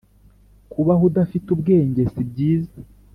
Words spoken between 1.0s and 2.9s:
udafite ubwenge si byiza,